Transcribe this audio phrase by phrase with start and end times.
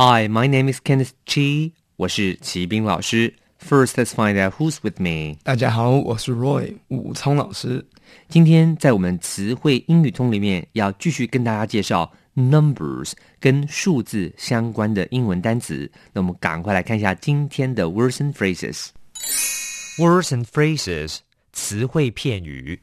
[0.00, 1.72] Hi, my name is Kenneth Chi.
[1.96, 3.34] 我是齐斌老师。
[3.58, 5.38] First, let's find out who's with me.
[5.42, 7.86] 大家好，我是 Roy 武聪老师。
[8.28, 15.90] 今天在我们词汇英语通里面，要继续跟大家介绍 numbers 跟数字相关的英文单词。
[16.12, 21.18] 那我们赶快来看一下今天的 words and phrases。Words and phrases
[21.52, 22.80] 词汇片语。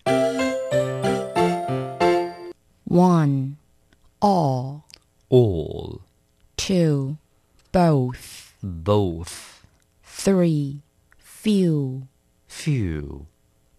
[2.86, 3.56] One,
[4.20, 4.82] all,
[5.30, 6.02] All,
[6.58, 7.17] two,
[7.79, 9.65] both, both,
[10.03, 10.83] three,
[11.17, 12.09] few,
[12.49, 13.27] few,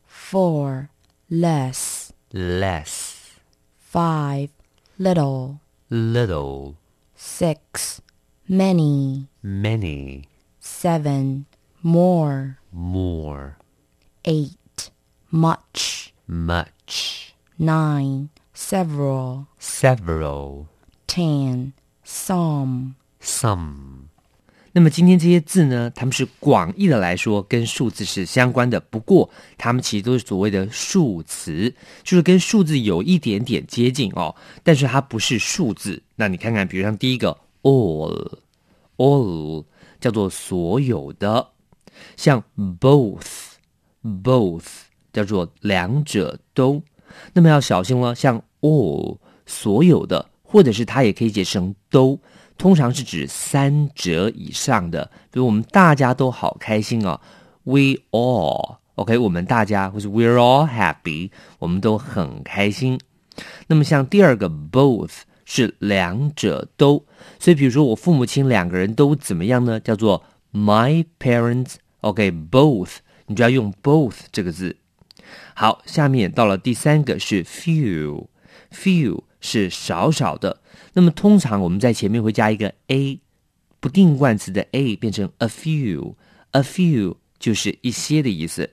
[0.08, 0.90] four,
[1.30, 3.34] less, less,
[3.78, 4.52] five,
[4.98, 6.78] little, little,
[7.14, 8.02] six,
[8.48, 10.30] many, many,
[10.62, 11.46] seven,
[11.84, 13.58] more, more,
[14.24, 14.92] eight,
[15.30, 20.70] much, much, nine, several, several,
[21.06, 21.74] ten,
[22.06, 22.96] some.
[23.22, 23.76] some。
[24.72, 36.02] 那么今天这些字呢，它们是广义的来说跟数字是相关的，不过它们其实都是所谓的数词，就是跟数字有一点点接近哦，但是它不是数字。
[36.16, 39.66] 那你看看，比如像第一个 all，all
[40.00, 41.48] 叫做所有的，
[42.16, 42.42] 像
[42.80, 44.68] both，both
[45.12, 46.82] 叫做两者都。
[47.34, 52.20] 那么要小心了，像 all 所有的，或者是它也可以解成都，
[52.60, 55.10] 通常是指三者以上的。
[55.32, 57.20] 比如我们大家都好开心哦
[57.64, 63.00] ，we all，OK，、我们大家或是 we're all happy，我们都很开心。
[63.68, 67.06] 那么像第二个 both 是两者都，
[67.40, 69.80] 所以比如说我父母亲两个人都怎么样呢？
[69.80, 72.98] 叫做 my parents，OK，both，、
[73.28, 74.76] 你就要用 both 这个字。
[75.54, 80.62] 好，下面到了第三个是 few，few 是少少的。
[80.94, 83.20] 那么通常我们在前面会加一个 a，
[83.80, 88.72] 不定冠词的 a 变成 a few，a few 就是一些的意思。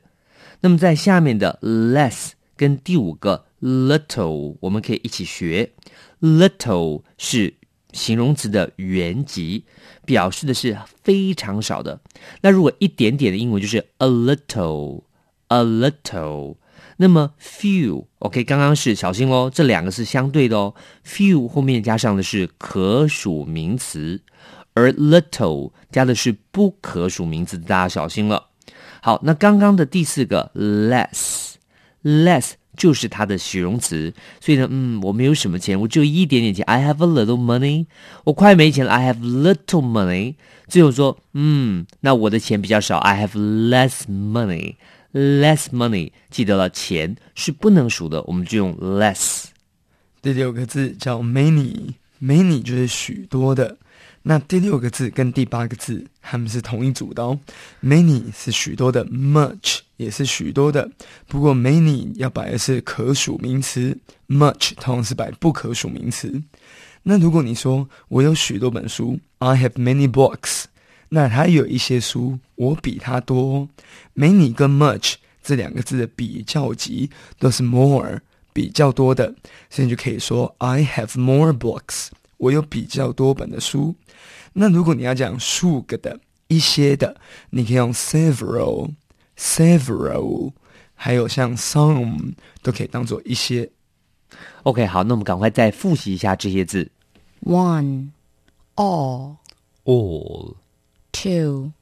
[0.60, 5.72] 那么在下面的 less 跟第五个 little 我们可以一起学
[6.20, 7.54] ，little 是
[7.92, 9.64] 形容词的原级，
[10.04, 12.00] 表示的是非常少的。
[12.40, 16.56] 那如果一点点的英文就是 a little，a little。
[16.98, 20.74] 那么 few，OK，、刚刚是小心哦，这两个是相对的哦。
[21.06, 24.22] few 后面加上的是可数名词，
[24.74, 28.46] 而 little 加的是不可数名词，大家小心了。
[29.02, 37.86] 好，那刚刚的第四个 less，less 就是它的形容词，所以呢，嗯，我没有什么钱，我只有一点点钱，I have a little money，
[38.24, 40.34] 我快没钱了，I have little money。
[40.66, 43.32] 最后说，嗯，那我的钱比较少，I have
[43.70, 44.76] less money。
[45.16, 49.44] Less money，记得了，钱是不能数的，我们就用 less。
[50.20, 53.78] 第六个字叫 many，many 就是许多的。
[54.24, 57.38] 那第六个字跟第八个字，它们是同一组的哦。
[57.82, 60.90] many 是许多的，much 也是许多的。
[61.28, 63.96] 不过 many 要摆的是可数名词
[64.28, 66.42] ，much 通常是摆不可数名词。
[67.04, 70.64] 那如果你说我有许多本书，I have many books，
[71.08, 73.68] 那它有一些书我比它多哦。
[74.14, 78.20] many 跟 much 这两个字的比较级都是 more。
[78.52, 79.34] 比较多的，
[79.68, 82.08] 所以你就可以说 I have more books，
[82.38, 83.94] 我有比较多本的书。
[84.54, 86.18] 那如果你要讲数个的、
[86.48, 90.54] 一些的，你可以用 several，several，
[90.94, 93.70] 还有像 some 都可以当做一些。
[94.62, 96.90] OK，好，那我们赶快再复习一下这些字
[97.42, 98.12] One,
[98.76, 100.54] all,：all、
[101.26, 101.72] two,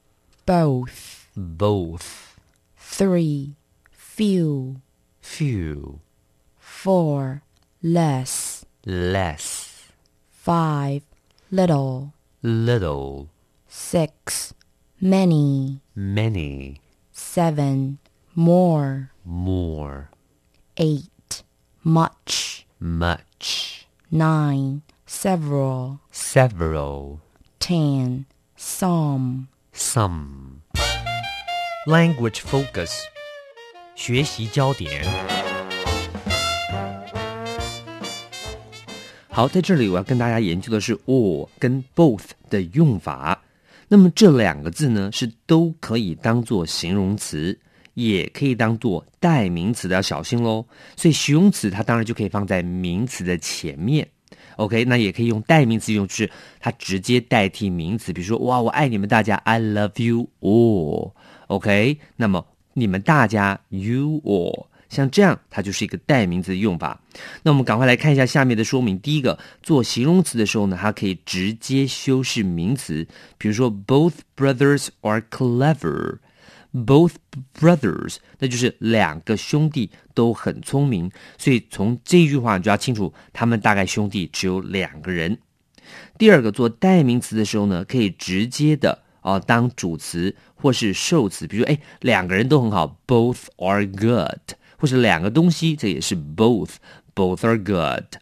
[0.47, 3.55] both, both、three,
[3.91, 4.81] few,
[5.21, 7.43] few、four,
[7.83, 11.03] less, less、five,
[11.51, 14.55] little, little、six,
[14.99, 17.99] many, many、seven,
[18.35, 21.43] more, more、eight,
[21.83, 28.25] much, much、nine, several, several、ten,
[28.57, 29.47] some.
[29.73, 30.61] some。
[31.87, 32.91] Language focus，
[33.95, 35.05] 学习焦点。
[39.29, 43.43] 好，在这里我要跟大家研究的是 or 跟 both 的的用法。
[43.89, 47.59] 那么这两个字呢，是都可以当做形容词，
[47.95, 50.65] 也可以当做代名词的，要小心喽。
[50.97, 54.09] 所以形容词它当然就可以放在名词的前面。
[54.57, 56.31] OK，那也可以用代名词用，就是
[56.61, 58.13] 它直接代替名词。
[58.13, 61.13] 比如说，哇，我爱你们大家，I love you all。
[61.49, 64.67] OK，那么你们大家，you all。
[64.89, 67.01] 像这样，它就是一个代名词的用法。
[67.43, 68.97] 那我们赶快来看一下下面的说明。
[69.01, 73.05] 第一个，做形容词的时候呢，它可以直接修饰名词，
[73.37, 76.19] 比如说，Both brothers are clever。
[76.75, 77.15] Both
[77.57, 81.13] brothers，那就是两个兄弟都很聪明。
[81.39, 85.39] 所以从这句话你就要清楚，他们大概兄弟只有两个人。
[86.19, 94.57] 第二个，做代名词的时候呢，可以直接的啊当主词或是受词，比如，哎，两个人都很好，Both are good。
[94.77, 98.21] 或是两个东西，这也是 both，both are good。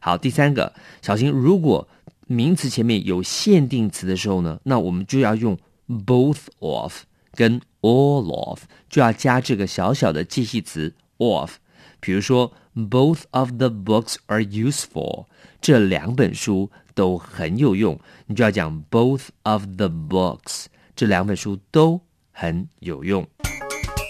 [0.00, 1.88] 好，第三个，小心，如果
[2.26, 5.58] 名词前面有限定词的时候呢，那我们就要用
[5.88, 7.04] both of
[7.35, 11.57] 跟 all of，就要加这个小小的介系词 of。
[11.99, 15.27] 比如说，both of the books are useful，
[15.61, 20.65] 这两本书都很有用，你就要讲 both of the books，
[20.95, 22.01] 这两本书都
[22.31, 23.27] 很有用。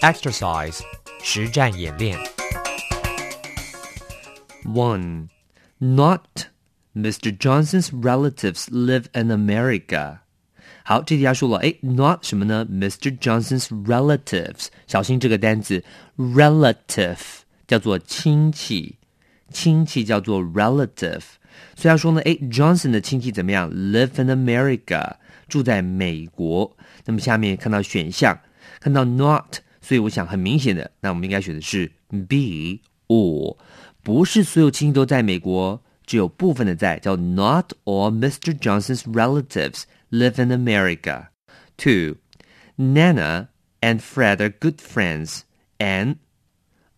[0.02, 0.80] Exercise
[1.22, 2.18] 实战演练。
[4.64, 5.28] One,
[5.78, 6.46] not
[6.94, 7.36] Mr.
[7.36, 10.20] Johnson's relatives live in America.
[10.86, 12.66] 好，这题他说了，哎，not 什么呢？
[12.70, 13.16] Mr.
[13.18, 15.82] Johnson's relatives，小心这个单词，
[16.16, 17.18] relative
[17.66, 18.96] 叫做亲戚，
[19.50, 21.22] 亲戚叫做 relative。
[21.76, 23.70] 所以他说呢，哎，Johnson 的亲戚怎么样？
[23.70, 25.14] Live in America，
[25.48, 26.76] 住在美国。
[27.04, 28.38] 那么下面看到选项，
[28.80, 31.90] 看到 not，所以我想很明显的，那我们应该选的是
[32.28, 33.56] B or。
[34.02, 38.58] 不是所有亲戚都在美国，只有部分的在，叫 Not all Mr.
[38.58, 41.28] Johnson's relatives live in America.
[41.76, 42.16] Two,
[42.76, 43.48] Nana
[43.80, 45.42] and Fred are good friends,
[45.78, 46.16] and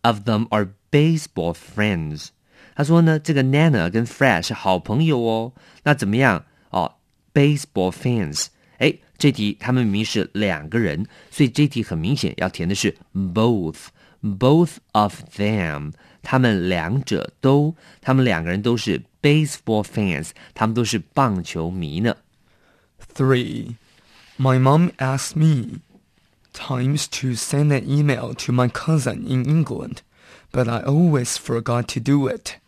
[0.01, 2.29] of them are baseball friends.
[2.75, 5.53] 他说呢，这个 Nana 跟 Fred 是好朋友哦。
[5.83, 6.45] 那怎么样？
[6.69, 6.95] 哦，
[7.33, 8.47] baseball fans。
[8.77, 22.17] 哎，这题他们明明是两个人，所以这题很明显要填的是 both。Both of them，他们两者都，他们两个人都是 baseball fans，他们都是棒球迷呢。
[23.19, 23.75] Three,
[24.37, 25.79] my mom asked me
[26.53, 30.01] times to send an email to my cousin in England,
[30.51, 32.59] but I always forgot to do it.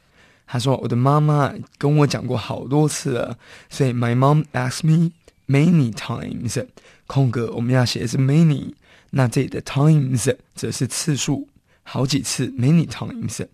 [0.45, 3.37] 他说我的妈妈跟我讲过好多次了，
[3.69, 5.11] 所以 my mom asked me
[5.47, 6.65] many times。
[7.05, 8.73] 空格我们要写的是 many，
[9.11, 11.49] 那这里的 times 则是次数，
[11.83, 13.47] 好几次 many times。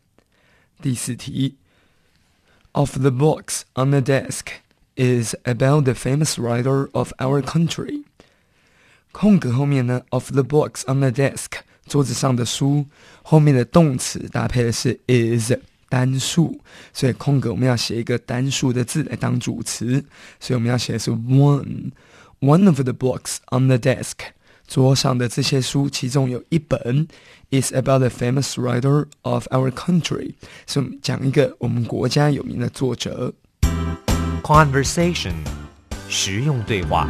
[0.81, 1.55] 第四题，
[2.73, 4.45] of the books on the desk
[4.97, 8.03] is about the famous writer of our country。
[9.11, 12.85] 空格后面呢，of the books on the desk，桌子上的书，
[13.21, 15.53] 后面的动词搭配的是 is
[15.89, 16.59] 单数，
[16.93, 20.03] 所以空格我们要写一个单数的字来当主词，
[20.39, 24.15] 所以我们要写的是 one。One of the books on the desk，
[24.67, 27.07] 桌上的这些书，其中有一本
[27.51, 30.33] is about the famous writer of our country，
[30.67, 33.33] 是讲一个我们国家有名的作者。
[34.47, 35.33] Conversation
[36.09, 37.09] 实用对话。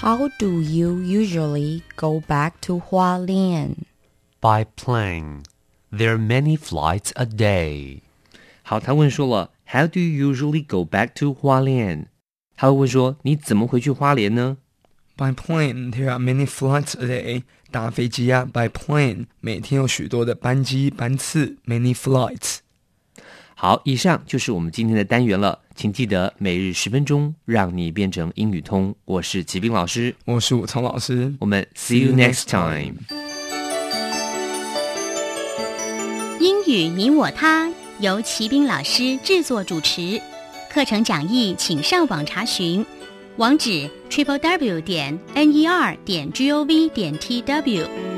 [0.00, 3.84] How do you usually go back to Hualien?
[4.40, 5.44] By plane,
[5.92, 8.00] there are many flights a day.
[8.62, 12.06] 好，他问说了，How do you usually go back to 花莲？
[12.56, 14.56] 他会问说，你怎么回去花莲呢？
[15.16, 17.42] By plane, there are many flights a day.
[17.70, 22.58] 搭飞机啊，by plane，每天有许多的班机班次，many flights。
[23.59, 28.93] 好，以上就是我们今天的单元了，请记得每日十分钟，让你变成英语通。
[29.03, 32.93] 我是齐斌老师，我是武聪老师，我们 see you next time。
[36.39, 37.67] 英语你我他
[37.99, 40.21] 由齐斌老师制作主持，
[40.69, 42.85] 课程讲义请上网查询，
[43.37, 48.16] 网址 triple w 点 n e r 点 g o v 点 t w。